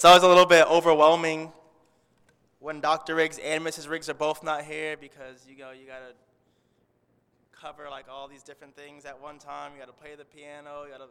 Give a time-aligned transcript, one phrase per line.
[0.00, 1.52] It's always a little bit overwhelming
[2.58, 3.16] when Dr.
[3.16, 3.86] Riggs and Mrs.
[3.86, 6.14] Riggs are both not here because you know you gotta
[7.52, 9.72] cover like all these different things at one time.
[9.74, 11.08] You gotta play the piano, you gotta,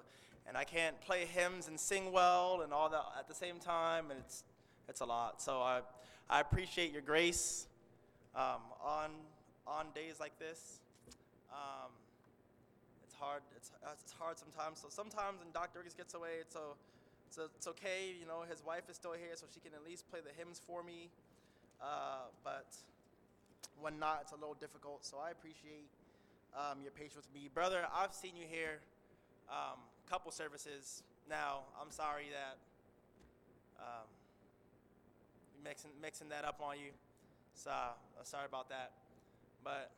[0.48, 4.10] and I can't play hymns and sing well and all that at the same time,
[4.10, 4.44] and it's
[4.88, 5.40] it's a lot.
[5.40, 5.82] So I
[6.28, 7.68] I appreciate your grace
[8.36, 9.12] um, on
[9.68, 10.80] on days like this.
[11.52, 11.92] Um,
[13.04, 13.44] it's hard.
[13.56, 13.70] It's,
[14.04, 14.80] it's hard sometimes.
[14.80, 15.78] So sometimes when Dr.
[15.78, 16.74] Riggs gets away, it's so
[17.30, 18.14] so it's okay.
[18.20, 20.62] You know, his wife is still here, so she can at least play the hymns
[20.66, 21.10] for me.
[21.82, 22.68] Uh, but
[23.80, 25.06] when not, it's a little difficult.
[25.06, 25.88] So I appreciate
[26.56, 27.86] um, your patience with me, brother.
[27.94, 28.80] I've seen you here
[29.50, 31.62] um, couple services now.
[31.80, 32.58] I'm sorry that
[33.80, 34.08] um,
[35.64, 36.92] mixing mixing that up on you.
[37.54, 38.92] So uh, sorry about that.
[39.64, 39.92] But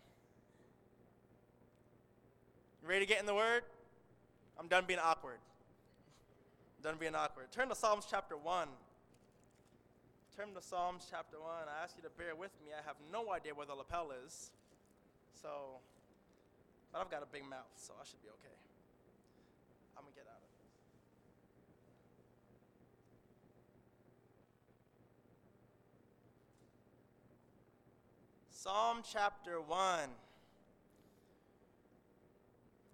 [2.81, 3.63] you ready to get in the word?
[4.59, 5.37] I'm done being awkward.
[6.81, 7.51] Done being awkward.
[7.51, 8.67] Turn to Psalms chapter 1.
[10.35, 11.49] Turn to Psalms chapter 1.
[11.67, 12.71] I ask you to bear with me.
[12.73, 14.51] I have no idea where the lapel is.
[15.41, 15.79] So,
[16.91, 18.57] but I've got a big mouth, so I should be okay.
[19.97, 20.49] I'm going to get out of it.
[28.49, 30.09] Psalm chapter 1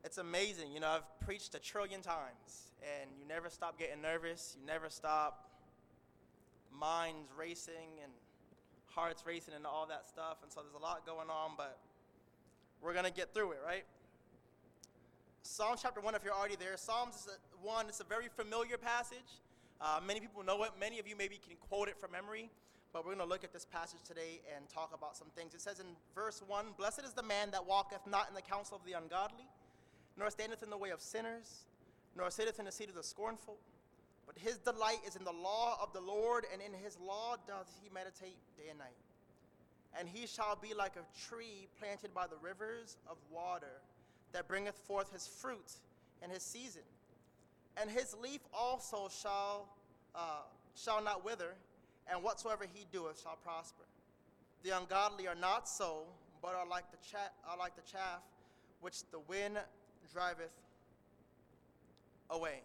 [0.08, 0.72] it's amazing.
[0.72, 4.56] You know, I've preached a trillion times, and you never stop getting nervous.
[4.60, 5.50] You never stop
[6.78, 8.12] minds racing and
[8.88, 10.38] hearts racing and all that stuff.
[10.44, 11.78] And so there's a lot going on, but
[12.82, 13.86] we're going to get through it, right?
[15.42, 18.78] Psalms chapter 1, if you're already there, Psalms is a, 1, it's a very familiar
[18.78, 19.42] passage.
[19.80, 20.72] Uh, many people know it.
[20.80, 22.50] Many of you maybe can quote it from memory.
[22.94, 25.54] But we're going to look at this passage today and talk about some things.
[25.54, 28.78] It says in verse 1 Blessed is the man that walketh not in the counsel
[28.78, 29.46] of the ungodly,
[30.18, 31.66] nor standeth in the way of sinners,
[32.18, 33.58] nor sitteth in the seat of the scornful.
[34.26, 37.72] But his delight is in the law of the Lord, and in his law doth
[37.82, 38.98] he meditate day and night.
[39.98, 43.82] And he shall be like a tree planted by the rivers of water,
[44.34, 45.72] that bringeth forth his fruit
[46.24, 46.82] in his season.
[47.80, 49.70] And his leaf also shall,
[50.14, 50.42] uh,
[50.76, 51.54] shall not wither,
[52.12, 53.84] and whatsoever he doeth shall prosper.
[54.64, 56.04] The ungodly are not so,
[56.42, 58.22] but are like the, cha- are like the chaff
[58.82, 59.58] which the wind
[60.14, 60.54] driveth
[62.30, 62.62] away.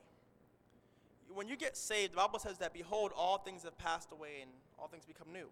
[1.35, 4.51] When you get saved, the Bible says that, behold, all things have passed away and
[4.79, 5.49] all things become new.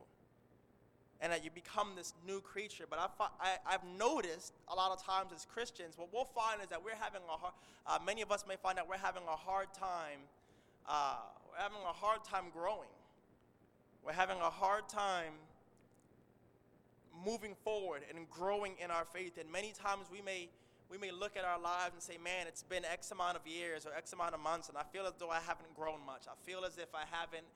[1.22, 2.84] And that you become this new creature.
[2.88, 3.28] But I've,
[3.66, 6.96] I, have noticed a lot of times as Christians, what we'll find is that we're
[6.98, 7.52] having a hard,
[7.86, 10.20] uh, many of us may find that we're having a hard time,
[10.88, 11.16] uh,
[11.50, 12.88] we're having a hard time growing.
[14.02, 15.34] We're having a hard time
[17.24, 19.38] moving forward and growing in our faith.
[19.38, 20.48] And many times we may
[20.90, 23.86] we may look at our lives and say, man, it's been X amount of years
[23.86, 26.24] or X amount of months, and I feel as though I haven't grown much.
[26.26, 27.46] I feel as if I haven't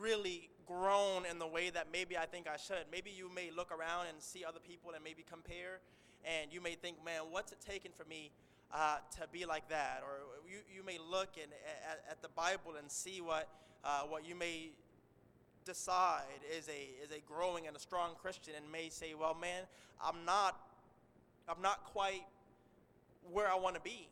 [0.00, 2.90] really grown in the way that maybe I think I should.
[2.90, 5.78] Maybe you may look around and see other people and maybe compare,
[6.24, 8.32] and you may think, man, what's it taken for me
[8.74, 10.02] uh, to be like that?
[10.02, 11.50] Or you, you may look in,
[11.88, 13.48] at, at the Bible and see what,
[13.84, 14.70] uh, what you may
[15.64, 19.62] decide is a, is a growing and a strong Christian and may say, well, man,
[20.04, 20.58] I'm not,
[21.48, 22.22] I'm not quite
[23.32, 24.08] where I want to be.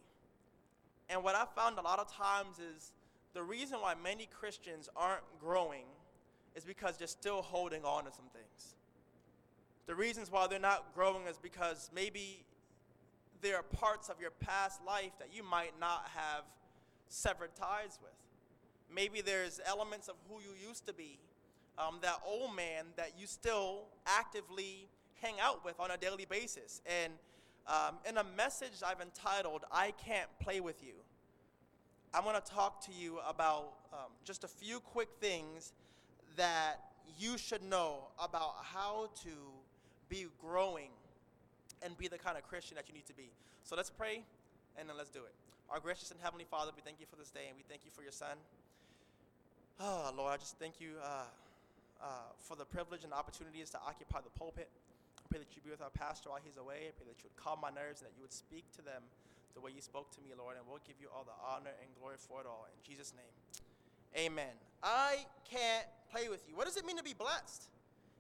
[1.09, 2.93] And what I found a lot of times is
[3.35, 5.85] the reason why many Christians aren't growing
[6.55, 8.75] is because they're still holding on to some things.
[9.87, 12.45] The reasons why they're not growing is because maybe
[13.41, 16.45] there are parts of your past life that you might not have
[17.09, 18.13] severed ties with.
[18.95, 21.19] Maybe there's elements of who you used to be,
[21.79, 24.89] um, that old man that you still actively
[25.23, 26.83] hang out with on a daily basis.
[27.03, 27.13] And
[27.69, 30.95] um, in a message I've entitled, I Can't Play With You,
[32.15, 35.73] I'm going to talk to you about um, just a few quick things
[36.37, 36.81] that
[37.19, 39.31] you should know about how to
[40.09, 40.89] be growing
[41.83, 43.31] and be the kind of Christian that you need to be.
[43.63, 44.23] So let's pray
[44.79, 45.35] and then let's do it.
[45.71, 47.91] Our gracious and heavenly Father, we thank you for this day and we thank you
[47.95, 48.39] for your Son.
[49.79, 51.25] Oh, Lord, I just thank you uh,
[52.03, 52.07] uh,
[52.41, 54.71] for the privilege and opportunities to occupy the pulpit
[55.29, 56.89] pray that you'd be with our pastor while he's away.
[56.89, 59.05] I pray that you would calm my nerves and that you would speak to them
[59.55, 61.89] the way you spoke to me, Lord, and we'll give you all the honor and
[62.01, 62.67] glory for it all.
[62.69, 63.35] In Jesus' name,
[64.17, 64.57] amen.
[64.83, 66.57] I can't play with you.
[66.57, 67.69] What does it mean to be blessed?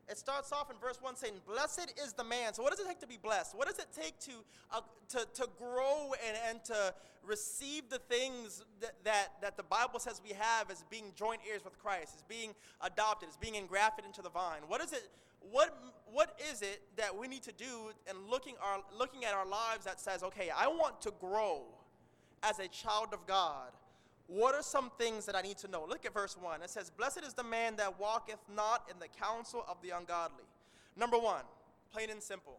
[0.08, 2.54] It starts off in verse 1 saying, Blessed is the man.
[2.54, 3.54] So, what does it take to be blessed?
[3.54, 4.32] What does it take to,
[4.72, 4.80] uh,
[5.10, 6.94] to, to grow and, and to
[7.26, 11.62] receive the things that, that, that the Bible says we have as being joint heirs
[11.62, 14.62] with Christ, as being adopted, as being engrafted into the vine?
[14.66, 15.10] What is it?
[15.40, 15.76] What,
[16.10, 19.84] what is it that we need to do in looking, our, looking at our lives
[19.84, 21.62] that says, okay, I want to grow
[22.42, 23.72] as a child of God?
[24.28, 25.86] what are some things that I need to know?
[25.88, 26.62] Look at verse 1.
[26.62, 30.44] It says, Blessed is the man that walketh not in the counsel of the ungodly.
[30.96, 31.44] Number one,
[31.92, 32.58] plain and simple.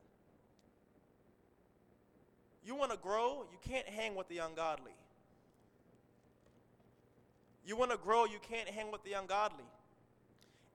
[2.65, 4.93] You want to grow, you can't hang with the ungodly.
[7.65, 9.65] You want to grow, you can't hang with the ungodly.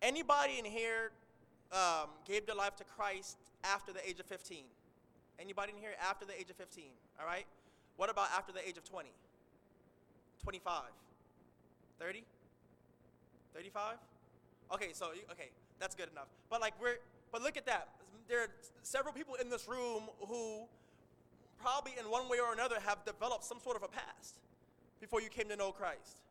[0.00, 1.10] Anybody in here
[1.74, 4.64] um, gave their life to Christ after the age of 15?
[5.38, 6.84] Anybody in here after the age of 15?
[7.20, 7.46] All right?
[7.96, 9.10] What about after the age of 20?
[10.42, 10.82] 25?
[11.98, 12.24] 30?
[13.54, 13.96] 35?
[14.72, 16.28] Okay, so okay, that's good enough.
[16.50, 16.96] But like we're
[17.30, 17.88] but look at that.
[18.28, 18.48] There are
[18.82, 20.62] several people in this room who
[21.60, 24.38] probably in one way or another have developed some sort of a past
[25.00, 26.23] before you came to know Christ.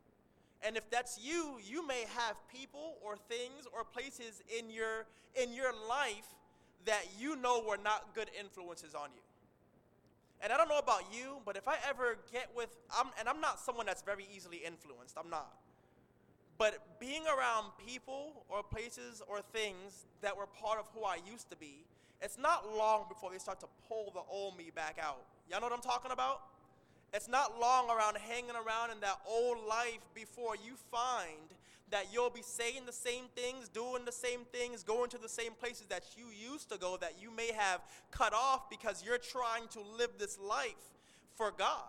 [0.65, 5.05] And if that's you, you may have people or things or places in your
[5.35, 6.35] in your life
[6.85, 9.21] that you know were not good influences on you.
[10.41, 13.39] And I don't know about you, but if I ever get with, I'm, and I'm
[13.39, 15.53] not someone that's very easily influenced, I'm not.
[16.57, 21.49] But being around people or places or things that were part of who I used
[21.49, 21.85] to be,
[22.21, 25.23] it's not long before they start to pull the old me back out.
[25.49, 26.41] Y'all know what I'm talking about?
[27.13, 31.53] It's not long around hanging around in that old life before you find
[31.91, 35.51] that you'll be saying the same things, doing the same things, going to the same
[35.53, 39.67] places that you used to go that you may have cut off because you're trying
[39.67, 40.73] to live this life
[41.35, 41.83] for God.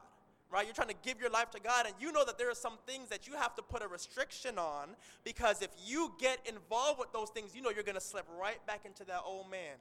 [0.50, 0.66] Right?
[0.66, 2.78] You're trying to give your life to God, and you know that there are some
[2.86, 4.90] things that you have to put a restriction on
[5.24, 8.64] because if you get involved with those things, you know you're going to slip right
[8.66, 9.76] back into that old man.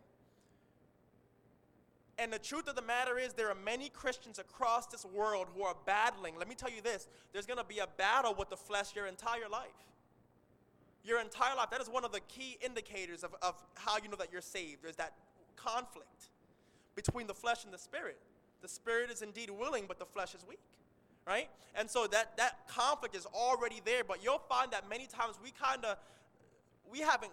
[2.20, 5.64] And the truth of the matter is, there are many Christians across this world who
[5.64, 6.36] are battling.
[6.38, 9.08] Let me tell you this there's going to be a battle with the flesh your
[9.08, 9.70] entire life.
[11.04, 11.70] Your entire life.
[11.72, 14.84] That is one of the key indicators of, of how you know that you're saved.
[14.84, 15.14] There's that
[15.56, 16.30] conflict
[16.96, 18.20] between the flesh and the spirit.
[18.62, 20.60] The spirit is indeed willing, but the flesh is weak.
[21.26, 21.50] Right?
[21.76, 25.52] And so that, that conflict is already there, but you'll find that many times we
[25.52, 25.98] kind of
[26.92, 27.32] we haven't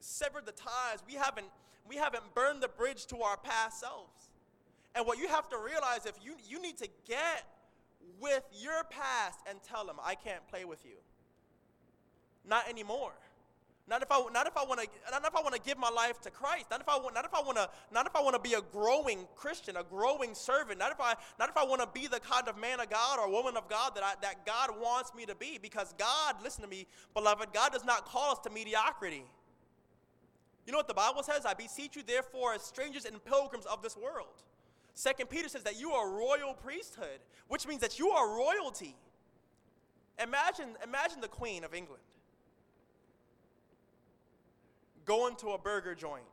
[0.00, 1.02] severed the ties.
[1.06, 1.46] We haven't
[1.88, 4.30] we haven't burned the bridge to our past selves.
[4.94, 7.44] And what you have to realize if you you need to get
[8.20, 10.96] with your past and tell them, I can't play with you.
[12.46, 13.12] Not anymore.
[13.86, 15.90] Not if I not if I want to not if I want to give my
[15.90, 16.66] life to Christ.
[16.70, 18.54] Not if I want not if I want to not if I want to be
[18.54, 20.78] a growing Christian, a growing servant.
[20.78, 23.18] Not if I not if I want to be the kind of man of God
[23.18, 25.58] or woman of God that I, that God wants me to be.
[25.60, 29.24] Because God, listen to me, beloved, God does not call us to mediocrity.
[30.66, 31.44] You know what the Bible says?
[31.44, 34.42] I beseech you, therefore, as strangers and pilgrims of this world.
[34.94, 37.18] Second Peter says that you are royal priesthood,
[37.48, 38.96] which means that you are royalty.
[40.22, 42.02] Imagine, imagine the Queen of England
[45.04, 46.24] going to a burger joint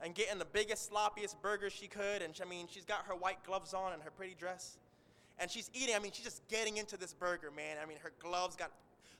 [0.00, 2.22] and getting the biggest, sloppiest burger she could.
[2.22, 4.78] And I mean, she's got her white gloves on and her pretty dress.
[5.38, 7.76] And she's eating, I mean, she's just getting into this burger, man.
[7.82, 8.70] I mean, her gloves got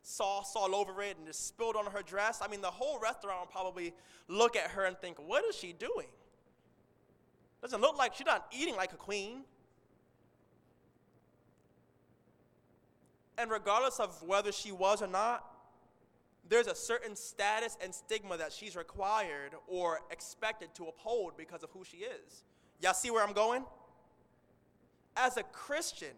[0.06, 2.40] sauce all over it and just spilled on her dress.
[2.40, 3.92] I mean, the whole restaurant probably
[4.28, 6.06] look at her and think, what is she doing?
[7.60, 9.42] Doesn't look like she's not eating like a queen.
[13.36, 15.44] And regardless of whether she was or not,
[16.48, 21.70] there's a certain status and stigma that she's required or expected to uphold because of
[21.70, 22.44] who she is.
[22.80, 23.64] Y'all see where I'm going?
[25.16, 26.14] As a Christian,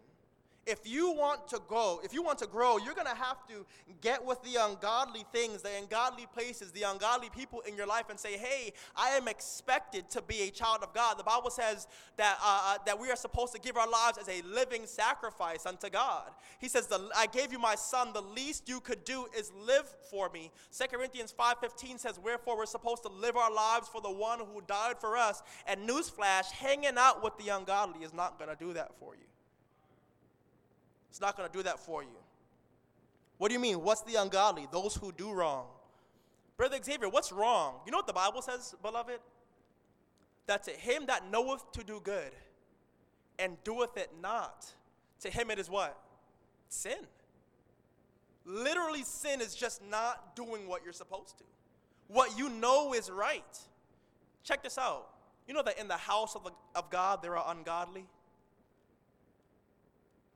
[0.69, 3.65] if you want to go, if you want to grow, you're going to have to
[4.01, 8.19] get with the ungodly things, the ungodly places, the ungodly people in your life and
[8.19, 11.17] say, hey, I am expected to be a child of God.
[11.17, 14.29] The Bible says that, uh, uh that we are supposed to give our lives as
[14.29, 16.29] a living sacrifice unto God.
[16.59, 18.13] He says, I gave you my son.
[18.13, 20.51] The least you could do is live for me.
[20.77, 24.61] 2 Corinthians 5.15 says, wherefore we're supposed to live our lives for the one who
[24.67, 25.41] died for us.
[25.65, 29.25] And newsflash, hanging out with the ungodly is not going to do that for you.
[31.09, 32.09] It's not going to do that for you.
[33.37, 33.81] What do you mean?
[33.81, 34.67] What's the ungodly?
[34.71, 35.65] Those who do wrong.
[36.57, 37.75] Brother Xavier, what's wrong?
[37.85, 39.19] You know what the Bible says, beloved?
[40.47, 42.31] That to him that knoweth to do good
[43.39, 44.65] and doeth it not,
[45.21, 45.97] to him it is what?
[46.67, 46.97] Sin.
[48.45, 51.43] Literally, sin is just not doing what you're supposed to.
[52.07, 53.57] What you know is right.
[54.43, 55.07] Check this out.
[55.47, 58.05] You know that in the house of, the, of God there are ungodly?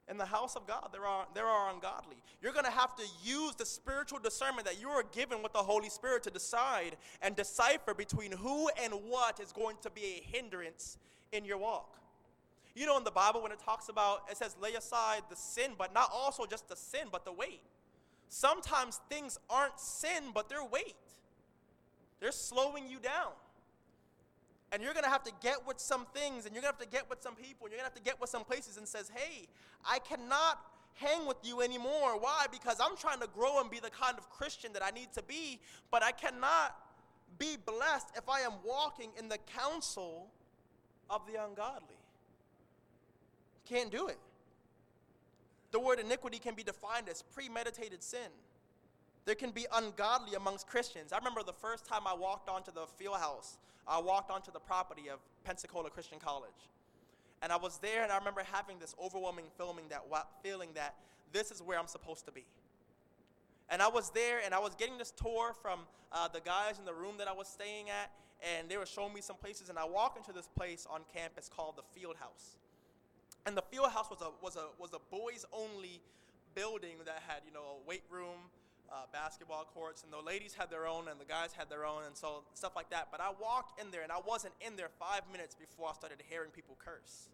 [0.10, 2.18] In the house of God, there are, there are ungodly.
[2.42, 5.60] You're going to have to use the spiritual discernment that you are given with the
[5.60, 10.38] Holy Spirit to decide and decipher between who and what is going to be a
[10.38, 10.98] hindrance
[11.32, 11.98] in your walk.
[12.76, 15.72] You know, in the Bible, when it talks about, it says, lay aside the sin,
[15.78, 17.62] but not also just the sin, but the weight.
[18.28, 20.96] Sometimes things aren't sin, but they're weight.
[22.20, 23.32] They're slowing you down.
[24.74, 26.90] And you're going to have to get with some things and you're going to have
[26.90, 28.78] to get with some people and you're going to have to get with some places
[28.78, 29.48] and says, hey,
[29.88, 30.60] I cannot
[30.96, 32.20] hang with you anymore.
[32.20, 32.48] Why?
[32.52, 35.22] Because I'm trying to grow and be the kind of Christian that I need to
[35.24, 35.60] be,
[35.92, 36.76] but I cannot
[37.38, 40.28] be blessed if I am walking in the counsel
[41.10, 41.98] of the ungodly.
[43.68, 44.18] Can't do it.
[45.72, 48.30] The word iniquity can be defined as premeditated sin.
[49.26, 51.14] There can be ungodly amongst Christians.
[51.14, 54.60] I remember the first time I walked onto the field house, I walked onto the
[54.60, 56.52] property of Pensacola Christian College.
[57.42, 60.04] And I was there and I remember having this overwhelming feeling that,
[60.42, 60.96] feeling that
[61.34, 62.46] this is where I'm supposed to be.
[63.70, 66.86] And I was there and I was getting this tour from uh, the guys in
[66.86, 68.12] the room that I was staying at,
[68.56, 69.70] and they were showing me some places.
[69.70, 72.58] And I walked into this place on campus called the Field House.
[73.46, 76.02] And the Field House was a, was a, was a boys only
[76.56, 78.48] building that had, you know, a weight room,
[78.94, 82.06] uh, basketball courts, and the ladies had their own and the guys had their own,
[82.06, 83.08] and so stuff like that.
[83.12, 86.22] But I walked in there, and I wasn't in there five minutes before I started
[86.30, 87.30] hearing people curse.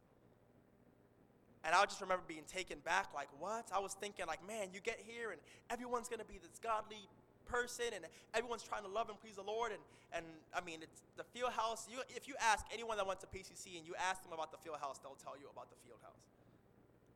[1.65, 3.67] And I just remember being taken back, like, what?
[3.75, 7.03] I was thinking, like, man, you get here, and everyone's going to be this godly
[7.43, 9.75] person, and everyone's trying to love and please the Lord.
[9.75, 9.83] And,
[10.15, 10.23] and
[10.55, 11.91] I mean, it's the field house.
[11.91, 14.61] You, if you ask anyone that went to PCC and you ask them about the
[14.63, 16.23] field house, they'll tell you about the field house,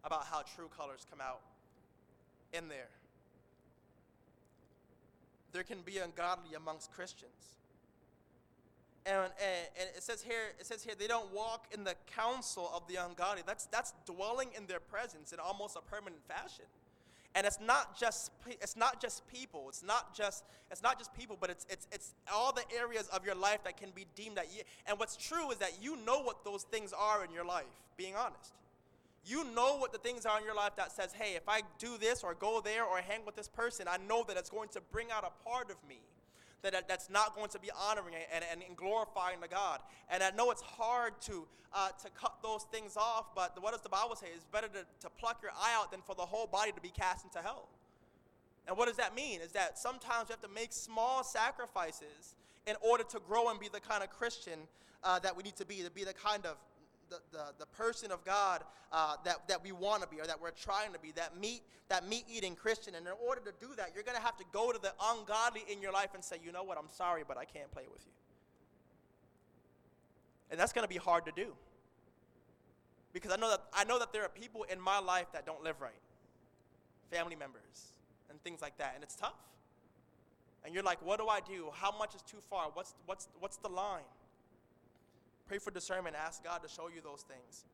[0.03, 1.39] about how true colors come out
[2.51, 2.91] in there
[5.53, 7.31] there can be ungodly amongst Christians.
[9.05, 9.31] And, and,
[9.79, 12.95] and, it says here, it says here, they don't walk in the counsel of the
[12.95, 13.43] ungodly.
[13.45, 16.65] That's, that's dwelling in their presence in almost a permanent fashion.
[17.35, 19.65] And it's not just it's not just people.
[19.67, 23.25] It's not just it's not just people, but it's it's it's all the areas of
[23.25, 24.61] your life that can be deemed that you.
[24.85, 27.65] And what's true is that you know what those things are in your life.
[27.97, 28.53] Being honest,
[29.25, 31.97] you know what the things are in your life that says, hey, if I do
[31.97, 34.81] this or go there or hang with this person, I know that it's going to
[34.91, 35.99] bring out a part of me
[36.63, 39.79] that, that's not going to be honoring and, and, glorifying to God.
[40.09, 43.81] And I know it's hard to, uh, to cut those things off, but what does
[43.81, 44.27] the Bible say?
[44.33, 46.89] It's better to, to pluck your eye out than for the whole body to be
[46.89, 47.67] cast into hell.
[48.67, 49.41] And what does that mean?
[49.41, 53.67] Is that sometimes we have to make small sacrifices in order to grow and be
[53.67, 54.59] the kind of Christian
[55.03, 56.55] uh, that we need to be, to be the kind of
[57.31, 60.51] the, the, person of God uh, that, that we want to be or that we're
[60.51, 62.95] trying to be, that meat, that meat eating Christian.
[62.95, 65.63] And in order to do that, you're going to have to go to the ungodly
[65.69, 68.01] in your life and say, you know what, I'm sorry, but I can't play with
[68.05, 68.11] you.
[70.51, 71.53] And that's going to be hard to do.
[73.13, 75.63] Because I know that I know that there are people in my life that don't
[75.63, 75.91] live right.
[77.11, 77.93] Family members
[78.29, 78.93] and things like that.
[78.95, 79.33] And it's tough.
[80.65, 81.69] And you're like, what do I do?
[81.73, 82.69] How much is too far?
[82.73, 84.03] What's what's what's the line?
[85.53, 86.15] Pray for discernment.
[86.15, 87.65] Ask God to show you those things.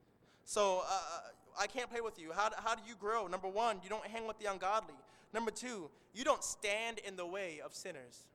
[0.43, 1.19] So uh,
[1.57, 2.33] I can't play with you.
[2.35, 3.25] How, how do you grow?
[3.27, 4.95] Number one, you don't hang with the ungodly.
[5.33, 8.27] Number two, you don't stand in the way of sinners.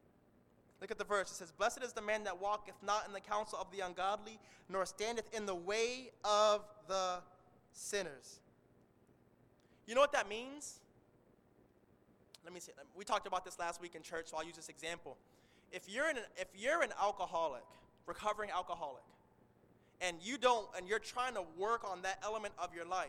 [0.80, 1.30] Look at the verse.
[1.30, 4.38] It says, Blessed is the man that walketh not in the counsel of the ungodly,
[4.70, 7.16] nor standeth in the way of the
[7.72, 8.40] sinners.
[9.86, 10.80] You know what that means?
[12.44, 12.72] Let me see.
[12.96, 15.18] We talked about this last week in church, so I'll use this example.
[15.70, 17.64] If you're an, if you're an alcoholic,
[18.06, 19.02] recovering alcoholic,
[20.00, 23.08] and you don't and you're trying to work on that element of your life.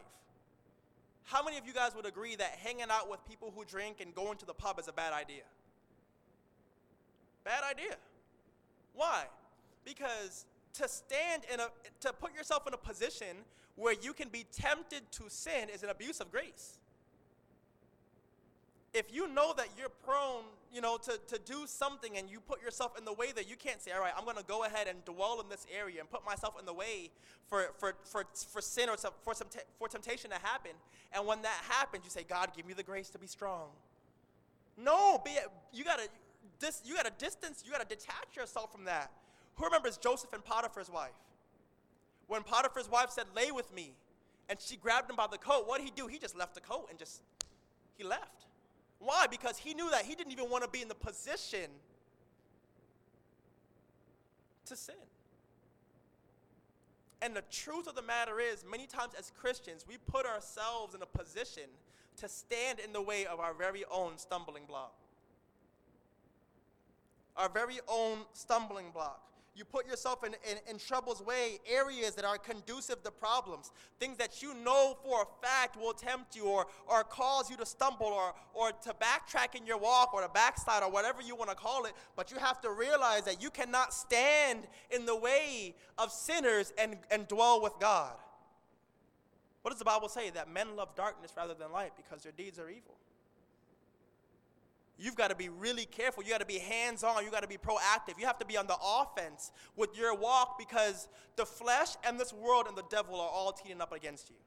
[1.24, 4.14] How many of you guys would agree that hanging out with people who drink and
[4.14, 5.44] going to the pub is a bad idea?
[7.44, 7.96] Bad idea.
[8.94, 9.26] Why?
[9.84, 11.68] Because to stand in a
[12.02, 13.38] to put yourself in a position
[13.76, 16.80] where you can be tempted to sin is an abuse of grace
[18.96, 22.62] if you know that you're prone, you know, to, to do something and you put
[22.62, 24.88] yourself in the way that you can't say, all right, I'm going to go ahead
[24.88, 27.12] and dwell in this area and put myself in the way
[27.48, 29.48] for, for, for, for sin or for, some
[29.78, 30.72] for temptation to happen.
[31.12, 33.68] And when that happens, you say, God, give me the grace to be strong.
[34.78, 35.32] No, be,
[35.74, 36.08] you got to
[36.60, 39.12] dis, you got to distance, you got to detach yourself from that.
[39.56, 41.12] Who remembers Joseph and Potiphar's wife?
[42.28, 43.92] When Potiphar's wife said, lay with me,
[44.50, 46.08] and she grabbed him by the coat, what did he do?
[46.08, 47.22] He just left the coat and just,
[47.98, 48.46] he left.
[49.00, 49.28] Why?
[49.30, 51.70] Because he knew that he didn't even want to be in the position
[54.66, 54.96] to sin.
[57.22, 61.02] And the truth of the matter is, many times as Christians, we put ourselves in
[61.02, 61.64] a position
[62.18, 64.94] to stand in the way of our very own stumbling block.
[67.36, 69.22] Our very own stumbling block.
[69.56, 73.72] You put yourself in, in, in, trouble's way, areas that are conducive to problems,
[74.02, 77.66] things that you know for a fact will tempt you or, or cause you to
[77.66, 81.50] stumble or, or to backtrack in your walk or to backslide or whatever you want
[81.50, 81.94] to call it.
[82.18, 86.98] But you have to realize that you cannot stand in the way of sinners and,
[87.10, 88.12] and dwell with God.
[89.62, 90.32] What does the Bible say?
[90.32, 92.98] That men love darkness rather than light because their deeds are evil.
[94.98, 96.24] You've got to be really careful.
[96.24, 97.24] You got to be hands on.
[97.26, 98.18] You got to be proactive.
[98.18, 102.34] You have to be on the offense with your walk because the flesh and this
[102.34, 104.38] world and the devil are all teeing up against you.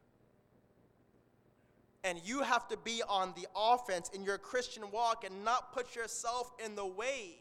[2.03, 5.95] And you have to be on the offense in your Christian walk and not put
[5.95, 7.41] yourself in the way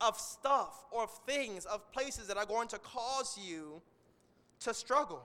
[0.00, 3.82] of stuff or of things, of places that are going to cause you
[4.60, 5.22] to struggle.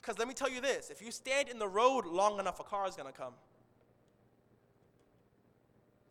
[0.00, 2.64] Because let me tell you this if you stand in the road long enough, a
[2.64, 3.34] car is going to come.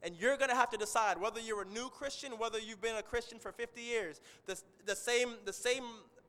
[0.03, 2.97] And you're going to have to decide whether you're a new Christian, whether you've been
[2.97, 4.19] a Christian for 50 years.
[4.45, 5.83] The, the, same, the same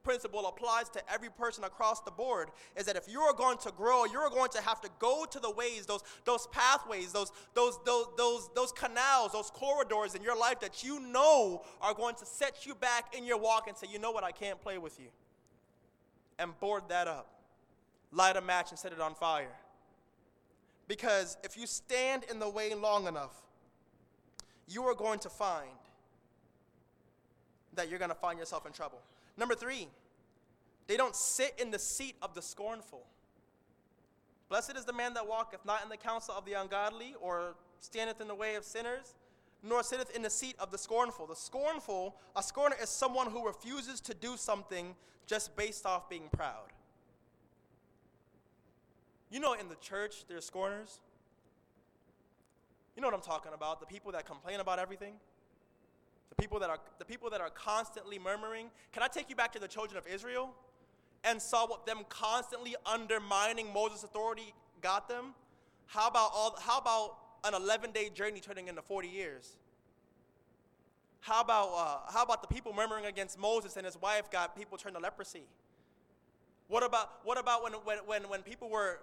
[0.04, 3.72] principle applies to every person across the board is that if you are going to
[3.72, 7.80] grow, you're going to have to go to the ways, those, those pathways, those, those,
[7.84, 12.26] those, those, those canals, those corridors in your life that you know are going to
[12.26, 15.00] set you back in your walk and say, you know what, I can't play with
[15.00, 15.08] you.
[16.38, 17.30] And board that up.
[18.12, 19.56] Light a match and set it on fire.
[20.86, 23.43] Because if you stand in the way long enough,
[24.68, 25.70] you are going to find
[27.74, 29.00] that you're going to find yourself in trouble.
[29.36, 29.88] Number three,
[30.86, 33.04] they don't sit in the seat of the scornful.
[34.48, 38.20] Blessed is the man that walketh not in the counsel of the ungodly, or standeth
[38.20, 39.14] in the way of sinners,
[39.62, 41.26] nor sitteth in the seat of the scornful.
[41.26, 44.94] The scornful, a scorner is someone who refuses to do something
[45.26, 46.68] just based off being proud.
[49.30, 51.00] You know, in the church, there's scorners.
[52.96, 53.80] You know what I'm talking about?
[53.80, 55.14] The people that complain about everything.
[56.30, 58.70] The people that are the people that are constantly murmuring.
[58.92, 60.50] Can I take you back to the children of Israel
[61.24, 65.34] and saw what them constantly undermining Moses' authority got them?
[65.86, 69.56] How about all how about an 11-day journey turning into 40 years?
[71.24, 74.76] How about, uh, how about the people murmuring against Moses and his wife got people
[74.76, 75.44] turned to leprosy?
[76.68, 79.00] What about, what about when, when, when, when people were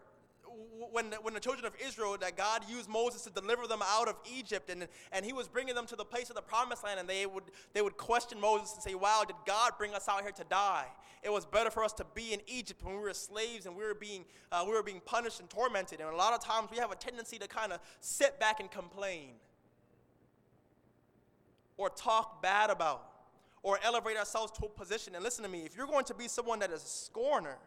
[0.91, 4.15] when, when the children of Israel, that God used Moses to deliver them out of
[4.31, 7.07] Egypt, and, and he was bringing them to the place of the promised land, and
[7.07, 10.31] they would, they would question Moses and say, Wow, did God bring us out here
[10.31, 10.87] to die?
[11.23, 13.83] It was better for us to be in Egypt when we were slaves and we
[13.83, 15.99] were being, uh, we were being punished and tormented.
[15.99, 18.71] And a lot of times we have a tendency to kind of sit back and
[18.71, 19.33] complain
[21.77, 23.07] or talk bad about
[23.61, 25.13] or elevate ourselves to a position.
[25.13, 27.57] And listen to me, if you're going to be someone that is a scorner,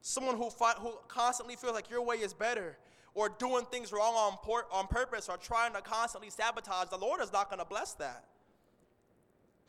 [0.00, 2.76] someone who, who constantly feels like your way is better
[3.14, 7.20] or doing things wrong on, por- on purpose or trying to constantly sabotage, the Lord
[7.20, 8.24] is not going to bless that.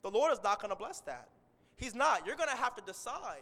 [0.04, 1.30] The Lord is not going to bless that.
[1.76, 2.26] He's not.
[2.26, 3.40] You're going to have to decide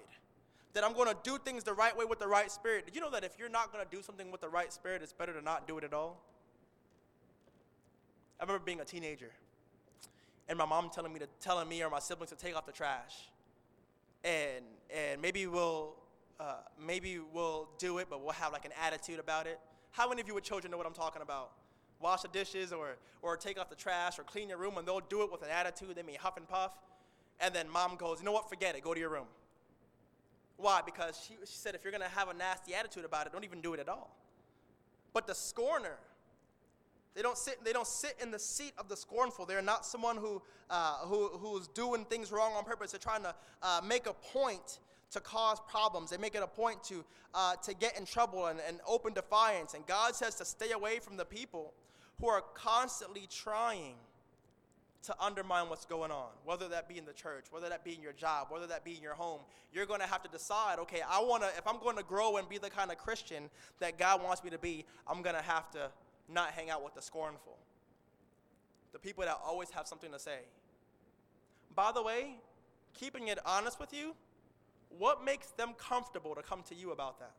[0.73, 2.85] that I'm going to do things the right way with the right spirit.
[2.85, 5.01] Did you know that if you're not going to do something with the right spirit,
[5.01, 6.21] it's better to not do it at all?
[8.39, 9.31] I remember being a teenager
[10.49, 12.71] and my mom telling me to telling me or my siblings to take off the
[12.71, 13.29] trash.
[14.23, 15.95] And and maybe we'll
[16.39, 19.59] uh, maybe we'll do it, but we'll have like an attitude about it.
[19.91, 21.51] How many of you with children know what I'm talking about?
[21.99, 25.01] Wash the dishes or, or take off the trash or clean your room, and they'll
[25.01, 25.95] do it with an attitude.
[25.95, 26.73] They may huff and puff.
[27.41, 28.49] And then mom goes, You know what?
[28.49, 28.83] Forget it.
[28.83, 29.27] Go to your room.
[30.57, 30.81] Why?
[30.85, 33.43] Because she, she said, If you're going to have a nasty attitude about it, don't
[33.43, 34.15] even do it at all.
[35.13, 35.97] But the scorner,
[37.15, 39.45] they don't sit, they don't sit in the seat of the scornful.
[39.45, 42.91] They're not someone who, uh, who, who's doing things wrong on purpose.
[42.91, 44.79] They're trying to uh, make a point
[45.11, 46.11] to cause problems.
[46.11, 49.73] They make it a point to, uh, to get in trouble and, and open defiance.
[49.73, 51.73] And God says to stay away from the people
[52.19, 53.95] who are constantly trying
[55.03, 58.01] to undermine what's going on, whether that be in the church, whether that be in
[58.01, 59.39] your job, whether that be in your home.
[59.73, 62.37] You're going to have to decide, okay, I want to, if I'm going to grow
[62.37, 65.41] and be the kind of Christian that God wants me to be, I'm going to
[65.41, 65.89] have to
[66.27, 67.57] not hang out with the scornful,
[68.91, 70.39] the people that always have something to say.
[71.75, 72.35] By the way,
[72.93, 74.15] keeping it honest with you,
[74.97, 77.33] what makes them comfortable to come to you about that?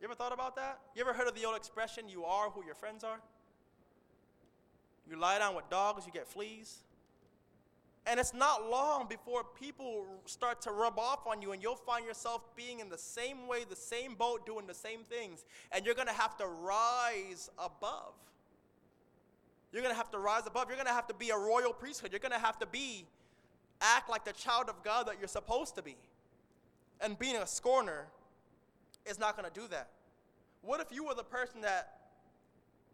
[0.00, 0.80] You ever thought about that?
[0.96, 3.20] You ever heard of the old expression, you are who your friends are?
[5.08, 6.78] You lie down with dogs, you get fleas.
[8.04, 12.04] And it's not long before people start to rub off on you, and you'll find
[12.04, 15.44] yourself being in the same way, the same boat, doing the same things.
[15.70, 18.14] And you're going to have to rise above.
[19.72, 20.66] You're going to have to rise above.
[20.68, 22.10] You're going to have to be a royal priesthood.
[22.10, 23.06] You're going to have to be
[23.82, 25.96] act like the child of God that you're supposed to be.
[27.00, 28.06] And being a scorner
[29.04, 29.90] is not going to do that.
[30.62, 31.98] What if you were the person that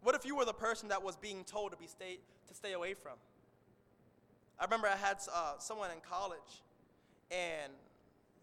[0.03, 2.73] what if you were the person that was being told to be stay, to stay
[2.73, 3.15] away from?
[4.59, 6.63] I remember I had uh, someone in college,
[7.31, 7.73] and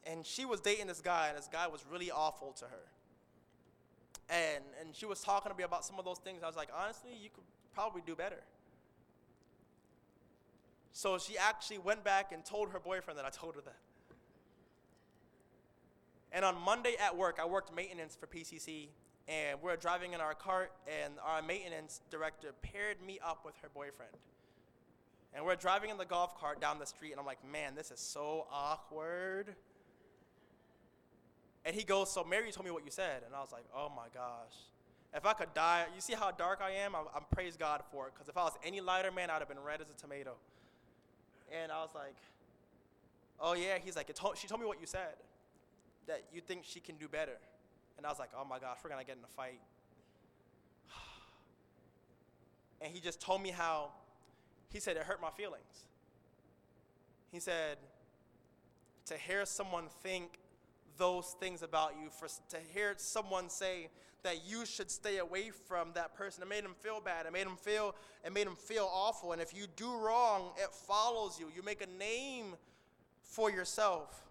[0.06, 2.84] and she was dating this guy, and this guy was really awful to her.
[4.30, 6.44] And and she was talking to me about some of those things.
[6.44, 8.42] I was like, honestly, you could probably do better.
[10.96, 13.76] So she actually went back and told her boyfriend that I told her that.
[16.32, 18.88] And on Monday at work, I worked maintenance for PCC,
[19.28, 20.72] and we are driving in our cart,
[21.04, 24.14] and our maintenance director paired me up with her boyfriend.
[25.34, 27.92] And we're driving in the golf cart down the street, and I'm like, man, this
[27.92, 29.54] is so awkward.
[31.66, 33.24] And he goes, So Mary told me what you said.
[33.26, 34.56] And I was like, Oh my gosh.
[35.14, 36.96] If I could die, you see how dark I am?
[36.96, 38.14] I'm, I'm praise God for it.
[38.14, 40.36] Because if I was any lighter, man, I'd have been red as a tomato.
[41.52, 42.16] And I was like,
[43.40, 43.78] Oh yeah.
[43.84, 45.16] He's like, told, She told me what you said.
[46.08, 47.38] That you think she can do better.
[47.98, 49.60] And I was like, Oh my gosh, we're going to get in a fight.
[52.82, 53.92] And he just told me how,
[54.72, 55.86] he said, it hurt my feelings.
[57.32, 57.78] He said,
[59.06, 60.40] to hear someone think
[60.98, 63.90] those things about you, for to hear someone say
[64.26, 67.28] that you should stay away from that person, it made him feel bad.
[67.28, 69.34] It made him feel, it made him feel awful.
[69.34, 71.48] And if you do wrong, it follows you.
[71.56, 72.56] You make a name
[73.22, 74.24] for yourself.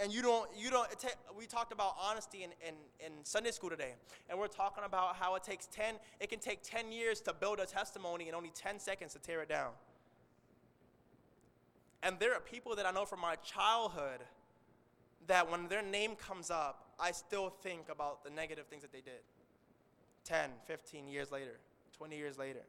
[0.00, 0.88] And you don't, you don't,
[1.36, 3.94] we talked about honesty in, in, in Sunday school today.
[4.30, 7.58] And we're talking about how it takes 10, it can take 10 years to build
[7.58, 9.72] a testimony and only 10 seconds to tear it down.
[12.02, 14.20] And there are people that I know from my childhood
[15.26, 19.00] that when their name comes up, I still think about the negative things that they
[19.00, 19.20] did
[20.24, 21.58] 10, 15 years later,
[21.96, 22.62] 20 years later.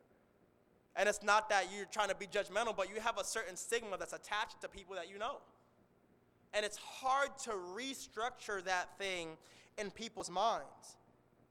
[0.96, 3.98] And it's not that you're trying to be judgmental, but you have a certain stigma
[3.98, 5.38] that's attached to people that you know.
[6.54, 9.38] And it's hard to restructure that thing
[9.78, 10.98] in people's minds.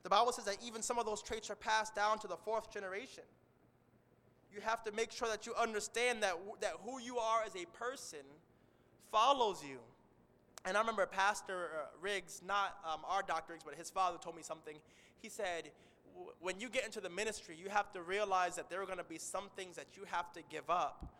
[0.02, 2.72] The Bible says that even some of those traits are passed down to the fourth
[2.72, 3.24] generation
[4.52, 7.66] you have to make sure that you understand that, that who you are as a
[7.76, 8.20] person
[9.12, 9.78] follows you.
[10.64, 13.52] And I remember Pastor uh, Riggs, not um, our Dr.
[13.52, 14.76] Riggs, but his father told me something.
[15.20, 15.70] He said,
[16.40, 19.04] when you get into the ministry, you have to realize that there are going to
[19.04, 21.12] be some things that you have to give up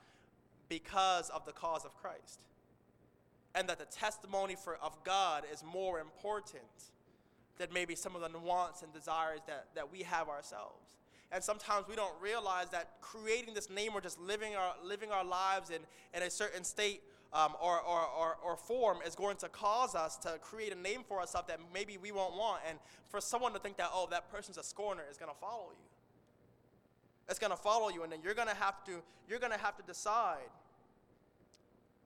[0.69, 2.41] because of the cause of Christ.
[3.55, 6.63] And that the testimony for, of God is more important
[7.57, 10.97] than maybe some of the wants and desires that, that we have ourselves.
[11.31, 15.25] And sometimes we don't realize that creating this name or just living our, living our
[15.25, 15.81] lives in,
[16.15, 20.17] in a certain state um, or, or, or, or, form is going to cause us
[20.17, 22.63] to create a name for ourselves that maybe we won't want.
[22.67, 22.79] And
[23.11, 25.85] for someone to think that, oh, that person's a scorner is going to follow you.
[27.29, 29.59] It's going to follow you, and then you're going to have to you're going to
[29.59, 30.49] have to decide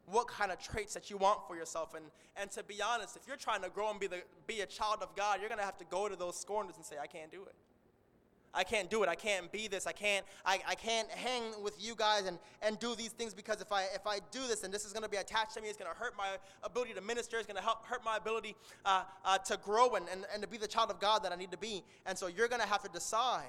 [0.07, 1.95] what kind of traits that you want for yourself.
[1.95, 2.05] And,
[2.37, 4.99] and to be honest, if you're trying to grow and be, the, be a child
[5.01, 7.31] of God, you're going to have to go to those scorners and say, I can't
[7.31, 7.55] do it.
[8.55, 9.09] I can't do it.
[9.09, 9.87] I can't be this.
[9.87, 13.63] I can't, I, I can't hang with you guys and, and do these things because
[13.63, 15.69] if I, if I do this and this is going to be attached to me,
[15.69, 17.39] it's going to hurt my ability to minister.
[17.39, 20.49] It's going to help hurt my ability uh, uh, to grow and, and, and to
[20.49, 21.83] be the child of God that I need to be.
[22.05, 23.45] And so you're going to have to decide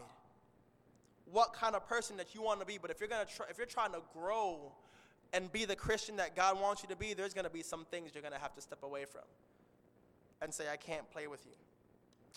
[1.32, 2.78] what kind of person that you want to be.
[2.82, 4.72] But if you're going to try, if you're trying to grow
[5.34, 7.86] and be the Christian that God wants you to be, there's going to be some
[7.92, 9.24] things you're going to have to step away from
[10.42, 11.54] and say, I can't play with you.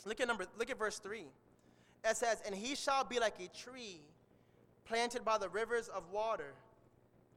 [0.04, 0.46] Look at number.
[0.58, 1.26] Look at verse three.
[2.08, 4.00] It says, And he shall be like a tree
[4.86, 6.54] planted by the rivers of water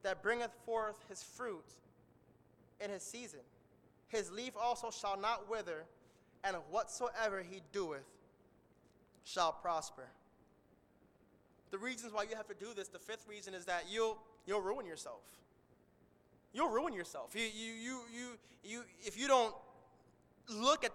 [0.03, 1.65] that bringeth forth his fruit
[2.79, 3.39] in his season.
[4.09, 5.85] His leaf also shall not wither,
[6.43, 8.05] and whatsoever he doeth
[9.23, 10.07] shall prosper.
[11.71, 14.61] The reasons why you have to do this, the fifth reason is that you'll, you'll
[14.61, 15.21] ruin yourself.
[16.53, 17.35] You'll ruin yourself.
[17.35, 18.27] You, you, you, you,
[18.63, 19.53] you, if you don't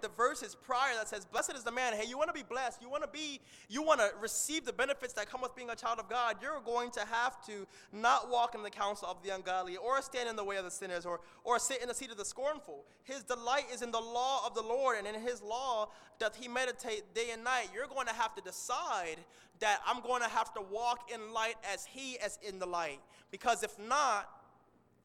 [0.05, 1.95] the verses prior that says, Blessed is the man.
[1.95, 2.83] Hey, you want to be blessed.
[2.83, 3.41] You want to be,
[3.71, 6.37] you want to receive the benefits that come with being a child of God.
[6.43, 10.29] You're going to have to not walk in the counsel of the ungodly, or stand
[10.29, 12.85] in the way of the sinners, or, or sit in the seat of the scornful.
[13.03, 15.89] His delight is in the law of the Lord, and in his law
[16.19, 17.69] doth he meditate day and night.
[17.75, 19.17] You're going to have to decide
[19.61, 23.01] that I'm going to have to walk in light as he is in the light.
[23.31, 24.29] Because if not,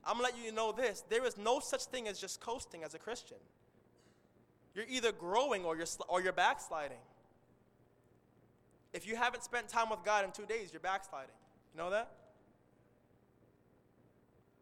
[0.05, 2.83] I'm going to let you know this there is no such thing as just coasting
[2.83, 3.38] as a Christian.
[4.75, 6.97] You're either growing or you're, or you're backsliding.
[8.93, 11.36] If you haven't spent time with God in two days, you're backsliding.
[11.73, 12.12] You know that?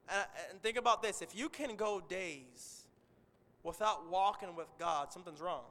[0.10, 2.86] And, and think about this if you can go days
[3.64, 5.64] without walking with God, something's wrong.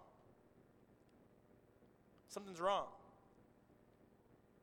[2.29, 2.87] Something's wrong.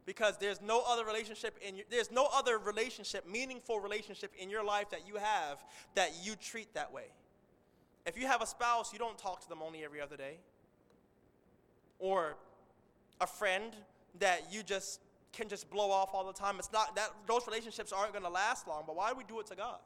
[0.05, 4.63] Because there's no other relationship in your, there's no other relationship, meaningful relationship in your
[4.63, 5.63] life that you have
[5.95, 7.05] that you treat that way.
[8.05, 10.37] If you have a spouse, you don't talk to them only every other day.
[11.99, 12.35] Or
[13.21, 13.75] a friend
[14.19, 14.99] that you just
[15.31, 16.57] can just blow off all the time.
[16.59, 19.39] It's not that those relationships aren't going to last long, but why do we do
[19.39, 19.79] it to God?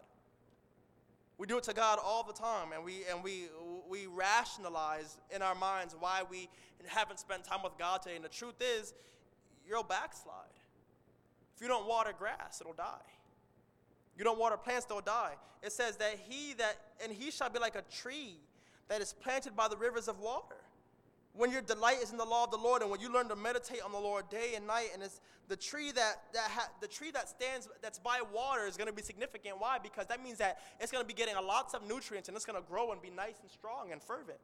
[1.37, 3.43] We do it to God all the time, and we and we
[3.87, 6.49] we rationalize in our minds why we
[6.87, 8.15] haven't spent time with God today.
[8.15, 8.93] And the truth is,
[9.67, 10.33] you'll backslide.
[11.55, 13.05] If you don't water grass, it'll die.
[14.17, 15.33] You don't water plants, they'll die.
[15.61, 18.35] It says that he that, and he shall be like a tree
[18.87, 20.55] that is planted by the rivers of water.
[21.33, 23.35] When your delight is in the law of the Lord, and when you learn to
[23.35, 26.87] meditate on the Lord day and night, and it's the tree that, that ha, the
[26.87, 29.59] tree that stands that's by water is going to be significant.
[29.59, 29.77] Why?
[29.77, 32.45] Because that means that it's going to be getting a lots of nutrients, and it's
[32.45, 34.39] going to grow and be nice and strong and fervent.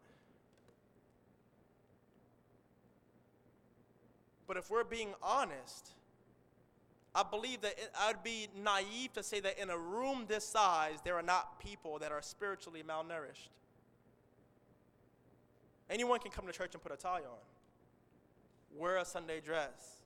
[4.47, 5.89] But if we're being honest,
[7.15, 10.97] I believe that it, I'd be naive to say that in a room this size,
[11.03, 13.49] there are not people that are spiritually malnourished.
[15.89, 17.37] Anyone can come to church and put a tie on,
[18.75, 19.97] wear a Sunday dress,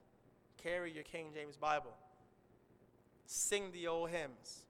[0.62, 1.94] carry your King James Bible,
[3.24, 4.64] sing the old hymns.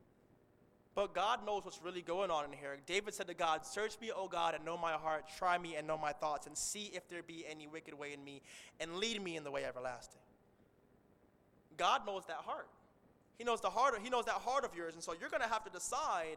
[0.94, 2.77] But God knows what's really going on in here.
[2.87, 5.27] David said to God, Search me, O God, and know my heart.
[5.38, 8.24] Try me and know my thoughts, and see if there be any wicked way in
[8.24, 8.42] me,
[8.81, 10.20] and lead me in the way everlasting.
[11.78, 12.68] God knows that heart.
[13.38, 13.94] He knows the heart.
[14.02, 16.36] He knows that heart of yours, and so you're going to have to decide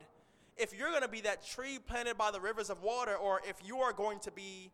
[0.58, 3.56] if you're going to be that tree planted by the rivers of water, or if
[3.66, 4.72] you are going to be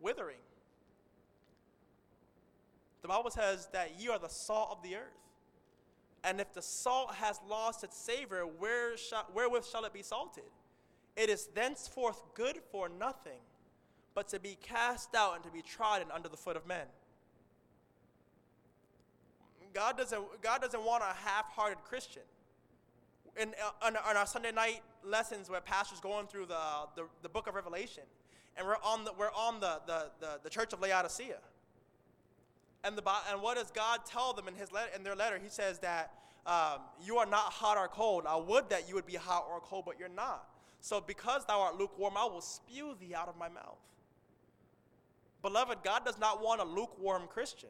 [0.00, 0.36] withering.
[3.02, 5.02] The Bible says that ye are the salt of the earth.
[6.24, 10.50] And if the salt has lost its savor, where shall, wherewith shall it be salted?
[11.16, 13.40] It is thenceforth good for nothing,
[14.14, 16.86] but to be cast out and to be trodden under the foot of men.
[19.74, 22.22] God doesn't, God doesn't want a half hearted Christian.
[23.40, 26.60] In, uh, in, in, our Sunday night lessons, where Pastor's going through the,
[26.96, 28.02] the, the book of Revelation,
[28.56, 31.38] and we're on the, we're on the, the, the, the church of Laodicea.
[32.84, 35.38] And, the, and what does God tell them in, his letter, in their letter?
[35.42, 36.12] He says that
[36.46, 38.24] um, you are not hot or cold.
[38.26, 40.48] I would that you would be hot or cold, but you're not.
[40.80, 43.78] So because thou art lukewarm, I will spew thee out of my mouth.
[45.42, 47.68] Beloved, God does not want a lukewarm Christian.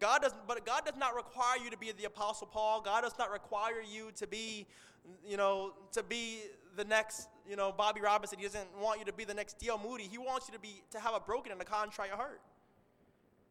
[0.00, 2.80] God does, but God does not require you to be the Apostle Paul.
[2.80, 4.66] God does not require you to be,
[5.26, 6.40] you know, to be
[6.76, 8.38] the next, you know, Bobby Robinson.
[8.38, 9.80] He doesn't want you to be the next D.L.
[9.82, 10.04] Moody.
[10.04, 12.40] He wants you to be to have a broken and a contrite heart.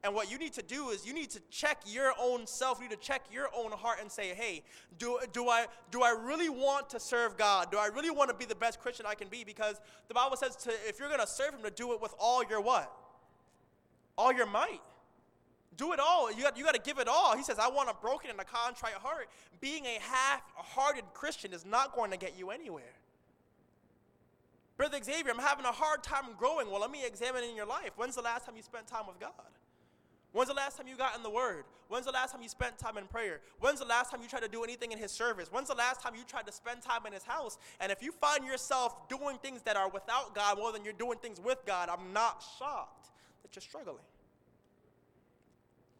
[0.05, 2.79] And what you need to do is you need to check your own self.
[2.79, 4.62] You need to check your own heart and say, hey,
[4.99, 7.71] do, do, I, do I really want to serve God?
[7.71, 9.43] Do I really want to be the best Christian I can be?
[9.43, 12.13] Because the Bible says to, if you're going to serve Him, to do it with
[12.19, 12.95] all your what?
[14.15, 14.81] All your might.
[15.77, 16.31] Do it all.
[16.31, 17.35] You got, you got to give it all.
[17.35, 19.27] He says, I want a broken and a contrite heart.
[19.59, 22.83] Being a half hearted Christian is not going to get you anywhere.
[24.77, 26.69] Brother Xavier, I'm having a hard time growing.
[26.69, 27.91] Well, let me examine in your life.
[27.95, 29.31] When's the last time you spent time with God?
[30.33, 31.63] When's the last time you got in the Word?
[31.88, 33.39] When's the last time you spent time in prayer?
[33.61, 35.47] When's the last time you tried to do anything in His service?
[35.49, 37.57] When's the last time you tried to spend time in His house?
[37.79, 41.19] And if you find yourself doing things that are without God more than you're doing
[41.19, 43.11] things with God, I'm not shocked
[43.43, 44.03] that you're struggling.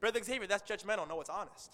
[0.06, 1.10] Brother Xavier, that's judgmental.
[1.10, 1.72] No, it's honest.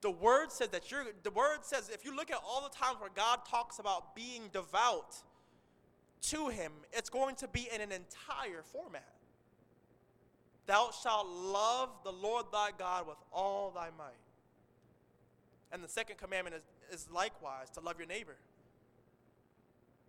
[0.00, 3.00] The word says that you're, the word says, if you look at all the times
[3.00, 5.16] where God talks about being devout
[6.28, 9.12] to Him, it's going to be in an entire format.
[10.66, 14.12] Thou shalt love the Lord thy God with all thy might.
[15.72, 16.54] And the second commandment
[16.92, 18.36] is, is likewise to love your neighbor.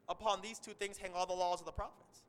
[0.08, 2.20] Upon these two things hang all the laws of the prophets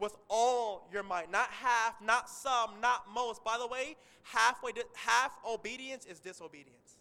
[0.00, 1.30] with all your might.
[1.30, 3.44] Not half, not some, not most.
[3.44, 6.96] By the way, halfway, half obedience is disobedience.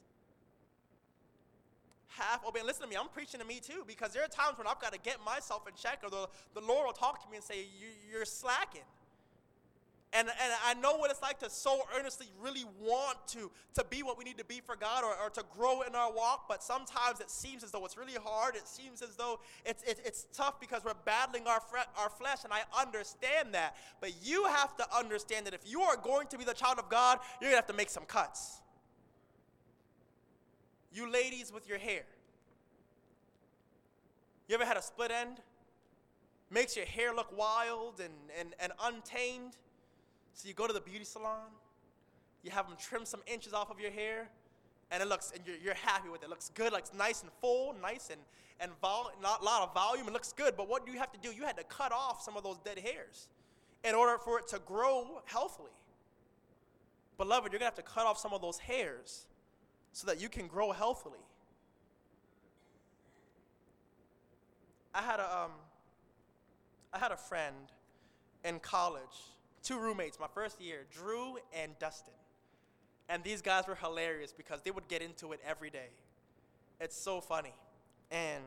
[2.08, 2.68] Half obedience.
[2.68, 4.94] Listen to me, I'm preaching to me too, because there are times when I've got
[4.94, 7.62] to get myself in check, or the, the Lord will talk to me and say,
[7.80, 8.82] you, You're slacking.
[10.12, 14.02] And, and I know what it's like to so earnestly really want to, to be
[14.02, 16.64] what we need to be for God or, or to grow in our walk, but
[16.64, 18.56] sometimes it seems as though it's really hard.
[18.56, 21.62] It seems as though it's, it, it's tough because we're battling our,
[21.96, 23.76] our flesh, and I understand that.
[24.02, 26.90] But you have to understand that if you are going to be the child of
[26.90, 28.62] God, you're going to have to make some cuts.
[30.92, 32.02] You ladies with your hair,
[34.48, 35.38] you ever had a split end?
[36.50, 39.56] Makes your hair look wild and, and, and untamed?
[40.40, 41.52] So you go to the beauty salon,
[42.44, 44.30] you have them trim some inches off of your hair,
[44.90, 46.28] and it looks, and you're, you're happy with it.
[46.28, 48.22] It looks good, looks nice and full, nice and,
[48.62, 50.56] and vol- not a lot of volume, it looks good.
[50.56, 51.36] But what do you have to do?
[51.36, 53.28] You had to cut off some of those dead hairs
[53.84, 55.72] in order for it to grow healthily.
[57.18, 59.26] Beloved, you're going to have to cut off some of those hairs
[59.92, 61.20] so that you can grow healthily.
[64.96, 65.52] I had a, um,
[66.94, 67.74] I had a friend
[68.46, 69.02] in college
[69.64, 72.14] two roommates my first year, Drew and Dustin.
[73.08, 75.90] And these guys were hilarious because they would get into it every day.
[76.80, 77.54] It's so funny.
[78.12, 78.44] And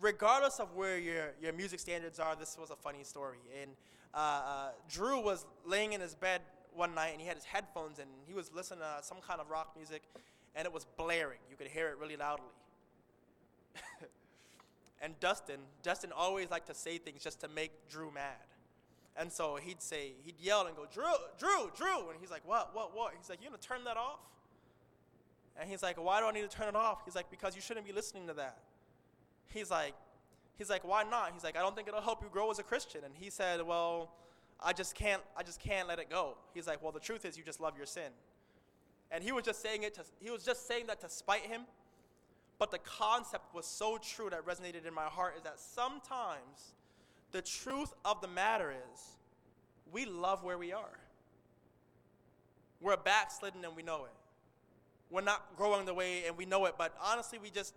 [0.00, 3.38] regardless of where your, your music standards are, this was a funny story.
[3.62, 3.70] And
[4.14, 6.42] uh, uh, Drew was laying in his bed
[6.74, 9.48] one night and he had his headphones and he was listening to some kind of
[9.50, 10.02] rock music
[10.54, 11.38] and it was blaring.
[11.50, 12.44] You could hear it really loudly.
[15.02, 18.36] and Dustin, Dustin always liked to say things just to make Drew mad.
[19.16, 21.04] And so he'd say, he'd yell and go, Drew,
[21.38, 22.10] Drew, Drew.
[22.10, 23.12] And he's like, what, what, what?
[23.18, 24.20] He's like, you gonna turn that off?
[25.60, 27.02] And he's like, why do I need to turn it off?
[27.04, 28.56] He's like, because you shouldn't be listening to that.
[29.48, 29.94] He's like,
[30.56, 31.32] he's like, why not?
[31.34, 33.02] He's like, I don't think it'll help you grow as a Christian.
[33.04, 34.14] And he said, well,
[34.64, 36.36] I just can't, I just can't let it go.
[36.54, 38.12] He's like, well, the truth is you just love your sin.
[39.10, 41.62] And he was just saying it to, he was just saying that to spite him.
[42.58, 46.74] But the concept was so true that resonated in my heart is that sometimes
[47.32, 49.00] the truth of the matter is
[49.90, 50.98] we love where we are.
[52.80, 54.12] We're backslidden and we know it.
[55.10, 57.74] We're not growing the way and we know it, but honestly, we just,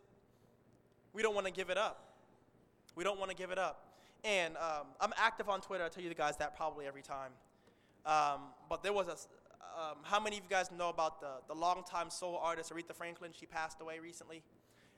[1.13, 2.13] we don't want to give it up.
[2.95, 3.83] We don't want to give it up.
[4.23, 5.83] And um, I'm active on Twitter.
[5.83, 7.31] I tell you the guys that probably every time.
[8.05, 9.11] Um, but there was a,
[9.79, 13.31] um, how many of you guys know about the, the longtime soul artist Aretha Franklin?
[13.37, 14.41] She passed away recently.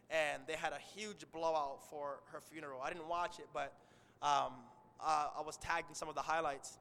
[0.10, 2.80] And they had a huge blowout for her funeral.
[2.82, 3.74] I didn't watch it, but
[4.22, 4.54] um,
[5.00, 6.80] uh, I was tagged in some of the highlights.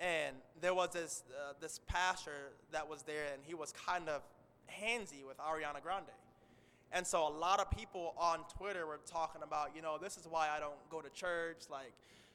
[0.00, 4.22] And there was this, uh, this pastor that was there, and he was kind of
[4.68, 6.06] handsy with Ariana Grande.
[6.92, 10.26] And so a lot of people on Twitter were talking about, you know, this is
[10.28, 11.64] why I don't go to church.
[11.70, 11.92] Like,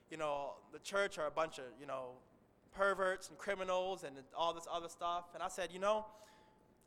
[0.10, 2.12] you know, the church are a bunch of, you know,
[2.76, 5.26] perverts and criminals and all this other stuff.
[5.34, 6.06] And I said, you know,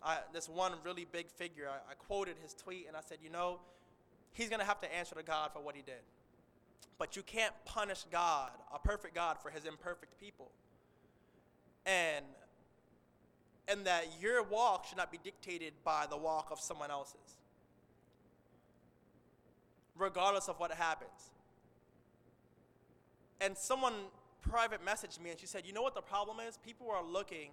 [0.03, 3.31] I, this one really big figure, I, I quoted his tweet and I said, you
[3.31, 3.61] know,
[4.33, 6.03] he's going to have to answer to God for what he did.
[6.99, 10.51] But you can't punish God, a perfect God, for his imperfect people.
[11.87, 12.25] And
[13.69, 17.37] and that your walk should not be dictated by the walk of someone else's,
[19.97, 21.31] regardless of what happens.
[23.41, 23.95] And someone
[24.41, 26.59] private messaged me and she said, You know what the problem is?
[26.59, 27.51] People are looking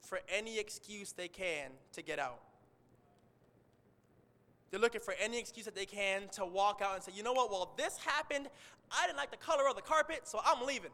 [0.00, 2.40] for any excuse they can to get out.
[4.70, 7.32] They're looking for any excuse that they can to walk out and say, you know
[7.32, 8.48] what, well, this happened.
[8.90, 10.90] I didn't like the color of the carpet, so I'm leaving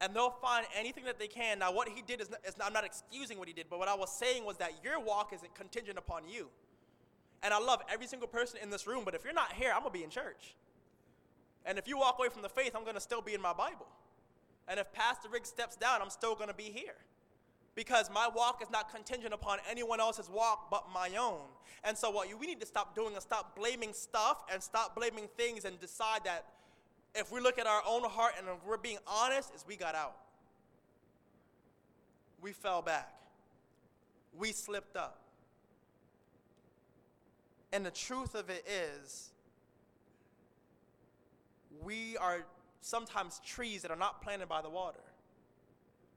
[0.00, 1.58] and they'll find anything that they can.
[1.58, 3.78] Now, what he did is, not, is not, I'm not excusing what he did, but
[3.78, 6.48] what I was saying was that your walk isn't contingent upon you.
[7.42, 9.80] And I love every single person in this room, but if you're not here, I'm
[9.80, 10.54] going to be in church.
[11.64, 13.52] And if you walk away from the faith, I'm going to still be in my
[13.52, 13.86] Bible.
[14.68, 16.96] And if Pastor Rick steps down, I'm still going to be here.
[17.74, 21.40] Because my walk is not contingent upon anyone else's walk but my own.
[21.82, 25.28] And so, what we need to stop doing is stop blaming stuff and stop blaming
[25.36, 26.46] things and decide that
[27.14, 29.94] if we look at our own heart and if we're being honest, is we got
[29.94, 30.16] out.
[32.40, 33.12] We fell back.
[34.36, 35.20] We slipped up.
[37.72, 39.30] And the truth of it is,
[41.82, 42.44] we are
[42.80, 45.00] sometimes trees that are not planted by the water.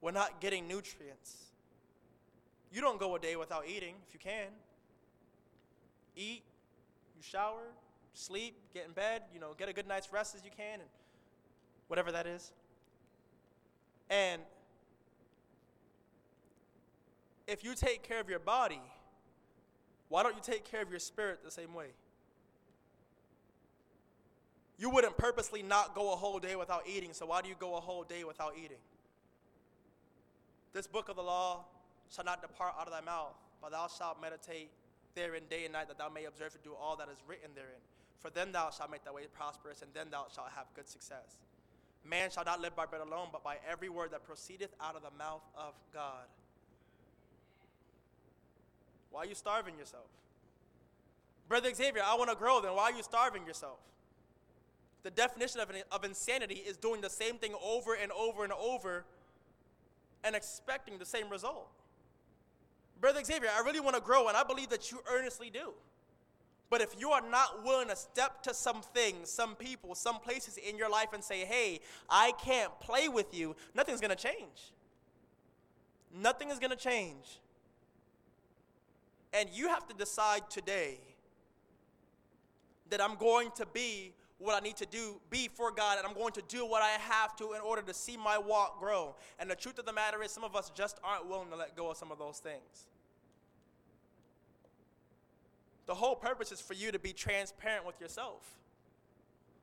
[0.00, 1.47] We're not getting nutrients.
[2.72, 4.48] You don't go a day without eating if you can.
[6.16, 6.42] Eat,
[7.16, 7.72] you shower,
[8.12, 10.88] sleep, get in bed, you know, get a good night's rest as you can, and
[11.86, 12.52] whatever that is.
[14.10, 14.42] And
[17.46, 18.80] if you take care of your body,
[20.08, 21.88] why don't you take care of your spirit the same way?
[24.78, 27.76] You wouldn't purposely not go a whole day without eating, so why do you go
[27.76, 28.78] a whole day without eating?
[30.72, 31.64] This book of the law
[32.14, 34.70] shall not depart out of thy mouth, but thou shalt meditate
[35.14, 37.80] therein day and night, that thou may observe to do all that is written therein.
[38.20, 41.38] For then thou shalt make thy way prosperous, and then thou shalt have good success.
[42.04, 45.02] Man shall not live by bread alone, but by every word that proceedeth out of
[45.02, 46.26] the mouth of God.
[49.10, 50.06] Why are you starving yourself?
[51.48, 53.78] Brother Xavier, I want to grow, then why are you starving yourself?
[55.02, 59.04] The definition of, of insanity is doing the same thing over and over and over
[60.24, 61.68] and expecting the same result.
[63.00, 65.72] Brother Xavier, I really want to grow, and I believe that you earnestly do.
[66.70, 70.58] But if you are not willing to step to some things, some people, some places
[70.58, 71.80] in your life and say, hey,
[72.10, 74.72] I can't play with you, nothing's going to change.
[76.14, 77.40] Nothing is going to change.
[79.32, 80.98] And you have to decide today
[82.90, 86.14] that I'm going to be what I need to do, be for God, and I'm
[86.14, 89.16] going to do what I have to in order to see my walk grow.
[89.38, 91.76] And the truth of the matter is, some of us just aren't willing to let
[91.76, 92.86] go of some of those things.
[95.86, 98.58] The whole purpose is for you to be transparent with yourself.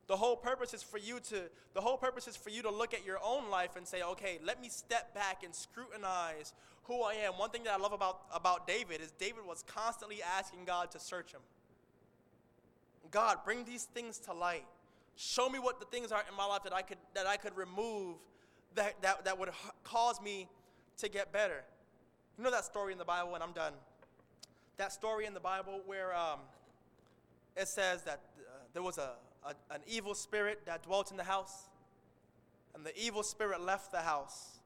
[0.07, 2.93] The whole purpose is for you to the whole purpose is for you to look
[2.93, 6.53] at your own life and say, "Okay, let me step back and scrutinize
[6.83, 10.21] who I am." One thing that I love about about David is David was constantly
[10.21, 11.41] asking God to search him.
[13.15, 14.65] God, bring these things to light.
[15.15, 17.55] Show me what the things are in my life that I could that I could
[17.55, 18.17] remove
[18.75, 19.49] that that, that would
[19.83, 20.49] cause me
[20.97, 21.63] to get better.
[22.37, 23.73] You know that story in the Bible and I'm done
[24.77, 26.39] that story in the Bible where um,
[27.55, 29.11] it says that uh, there was a,
[29.43, 31.69] a, an evil spirit that dwelt in the house,
[32.73, 34.59] and the evil spirit left the house.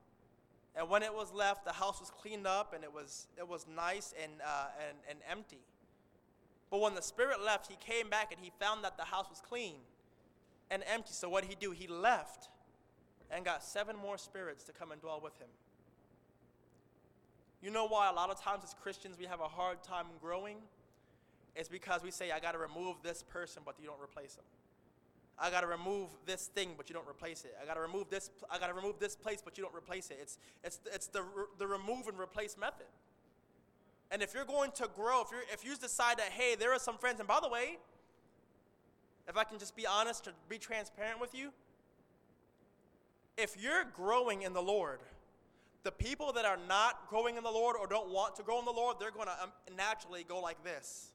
[0.75, 3.65] And when it was left, the house was cleaned up and it was, it was
[3.75, 5.59] nice and, uh, and, and empty.
[6.71, 9.41] But when the spirit left, he came back and he found that the house was
[9.41, 9.75] clean
[10.69, 11.13] and empty.
[11.13, 11.71] So what did he do?
[11.71, 12.49] He left
[13.31, 15.47] and got seven more spirits to come and dwell with him.
[17.61, 20.57] You know why a lot of times as Christians we have a hard time growing?
[21.55, 24.45] It's because we say, I got to remove this person, but you don't replace them.
[25.37, 27.55] I got to remove this thing, but you don't replace it.
[27.61, 28.29] I got to remove this.
[28.51, 30.19] I got to remove this place, but you don't replace it.
[30.21, 31.23] It's it's it's the
[31.57, 32.87] the remove and replace method.
[34.11, 36.79] And if you're going to grow, if you if you decide that hey, there are
[36.79, 37.77] some friends, and by the way,
[39.27, 41.51] if I can just be honest to be transparent with you,
[43.37, 44.99] if you're growing in the Lord,
[45.83, 48.65] the people that are not growing in the Lord or don't want to grow in
[48.65, 51.11] the Lord, they're going to um, naturally go like this.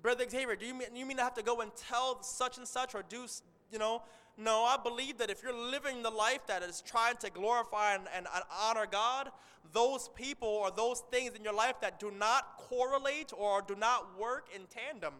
[0.00, 2.66] Brother Xavier, do you mean, you mean to have to go and tell such and
[2.66, 3.26] such or do,
[3.72, 4.02] you know?
[4.40, 8.04] No, I believe that if you're living the life that is trying to glorify and,
[8.14, 9.30] and, and honor God,
[9.72, 14.16] those people or those things in your life that do not correlate or do not
[14.16, 15.14] work in tandem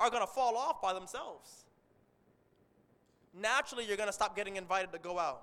[0.00, 1.66] are going to fall off by themselves.
[3.32, 5.42] Naturally, you're going to stop getting invited to go out.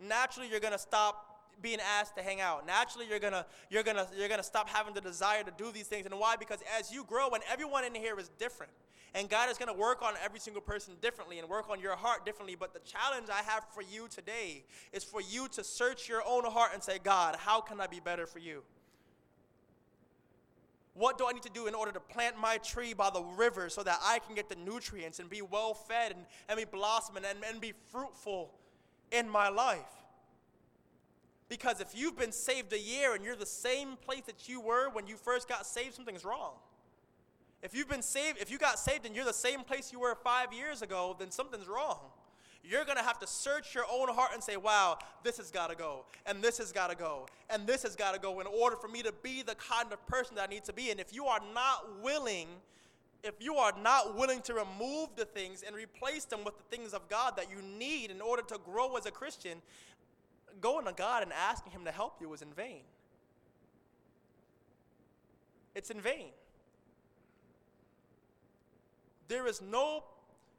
[0.00, 1.27] Naturally, you're going to stop
[1.60, 2.66] being asked to hang out.
[2.66, 6.06] Naturally, you're gonna you're gonna you're gonna stop having the desire to do these things.
[6.06, 6.36] And why?
[6.36, 8.72] Because as you grow, and everyone in here is different,
[9.14, 12.24] and God is gonna work on every single person differently and work on your heart
[12.24, 12.56] differently.
[12.58, 16.44] But the challenge I have for you today is for you to search your own
[16.44, 18.62] heart and say, God, how can I be better for you?
[20.98, 23.68] What do I need to do in order to plant my tree by the river
[23.68, 27.22] so that I can get the nutrients and be well fed and, and be blossoming
[27.24, 28.52] and, and be fruitful
[29.12, 29.97] in my life?
[31.48, 34.90] Because if you've been saved a year and you're the same place that you were
[34.90, 36.52] when you first got saved, something's wrong.
[37.62, 40.14] If you've been saved, if you got saved and you're the same place you were
[40.14, 41.98] five years ago, then something's wrong.
[42.62, 45.76] You're to have to search your own heart and say, wow, this has got to
[45.76, 48.76] go, and this has got to go, and this has got to go in order
[48.76, 50.90] for me to be the kind of person that I need to be.
[50.90, 52.48] And if you are not willing,
[53.24, 56.92] if you are not willing to remove the things and replace them with the things
[56.92, 59.62] of God that you need in order to grow as a Christian,
[60.60, 62.82] going to God and asking Him to help you is in vain.
[65.74, 66.30] It's in vain.
[69.28, 70.04] There is no,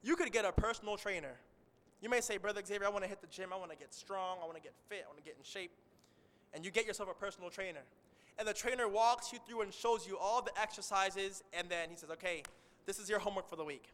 [0.03, 1.35] you could get a personal trainer.
[2.01, 3.93] You may say, Brother Xavier, I want to hit the gym, I want to get
[3.93, 5.71] strong, I want to get fit, I want to get in shape.
[6.53, 7.81] And you get yourself a personal trainer.
[8.37, 11.97] And the trainer walks you through and shows you all the exercises, and then he
[11.97, 12.43] says, Okay,
[12.85, 13.91] this is your homework for the week.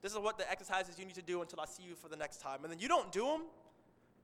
[0.00, 2.16] This is what the exercises you need to do until I see you for the
[2.16, 2.60] next time.
[2.62, 3.42] And then you don't do them,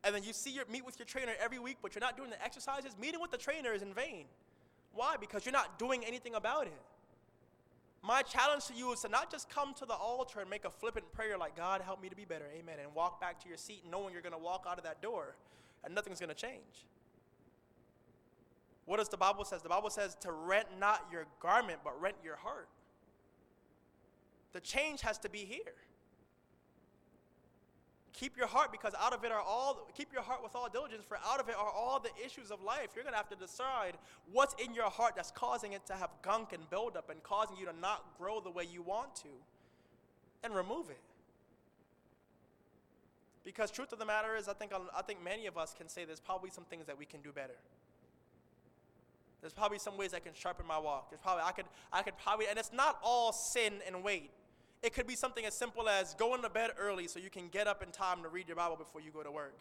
[0.05, 2.30] and then you see your meet with your trainer every week, but you're not doing
[2.30, 4.24] the exercises, meeting with the trainer is in vain.
[4.94, 5.16] Why?
[5.20, 6.82] Because you're not doing anything about it.
[8.03, 10.70] My challenge to you is to not just come to the altar and make a
[10.70, 13.59] flippant prayer like, God, help me to be better, amen, and walk back to your
[13.59, 15.36] seat knowing you're going to walk out of that door
[15.84, 16.86] and nothing's going to change.
[18.86, 19.62] What does the Bible says?
[19.62, 22.68] The Bible says to rent not your garment, but rent your heart.
[24.53, 25.74] The change has to be here.
[28.12, 31.04] Keep your heart because out of it are all, keep your heart with all diligence,
[31.06, 32.88] for out of it are all the issues of life.
[32.94, 33.96] You're going to have to decide
[34.32, 37.66] what's in your heart that's causing it to have gunk and buildup and causing you
[37.66, 39.28] to not grow the way you want to
[40.42, 41.00] and remove it.
[43.44, 46.04] Because truth of the matter is, I think, I think many of us can say
[46.04, 47.56] there's probably some things that we can do better.
[49.40, 51.11] There's probably some ways I can sharpen my walk.
[51.11, 54.30] There's probably I could I could probably and it's not all sin and weight.
[54.82, 57.66] It could be something as simple as going to bed early so you can get
[57.66, 59.54] up in time to read your Bible before you go to work.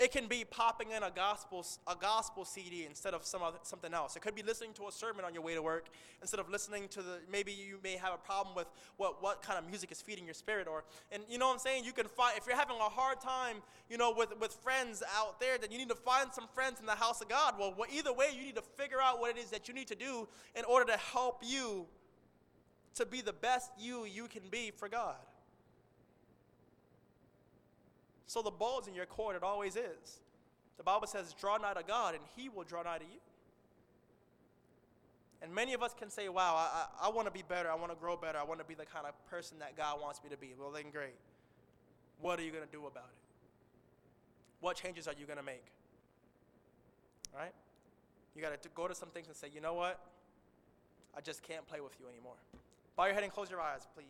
[0.00, 3.92] It can be popping in a gospel, a gospel CD instead of some other, something
[3.92, 4.16] else.
[4.16, 5.90] It could be listening to a sermon on your way to work
[6.22, 7.18] instead of listening to the.
[7.30, 10.32] Maybe you may have a problem with what, what kind of music is feeding your
[10.32, 11.84] spirit, or and you know what I'm saying.
[11.84, 13.56] You can find if you're having a hard time,
[13.90, 16.86] you know, with with friends out there, then you need to find some friends in
[16.86, 17.56] the house of God.
[17.58, 19.96] Well, either way, you need to figure out what it is that you need to
[19.96, 20.26] do
[20.56, 21.84] in order to help you
[22.94, 25.16] to be the best you you can be for God.
[28.26, 30.20] So the ball's in your court, it always is.
[30.76, 33.20] The Bible says, draw nigh to God, and he will draw nigh to you.
[35.42, 37.70] And many of us can say, wow, I, I, I want to be better.
[37.70, 38.38] I want to grow better.
[38.38, 40.54] I want to be the kind of person that God wants me to be.
[40.58, 41.16] Well, then great.
[42.20, 43.20] What are you going to do about it?
[44.60, 45.64] What changes are you going to make?
[47.34, 47.52] Right?
[48.36, 49.98] You got to go to some things and say, you know what?
[51.16, 52.36] I just can't play with you anymore.
[53.00, 54.04] Bow your head and close your eyes, please.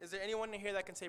[0.00, 1.02] Is there anyone in here that can say,